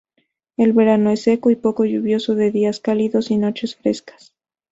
[0.57, 4.33] El verano es seco y poco lluvioso, de días cálidos y noches frescas.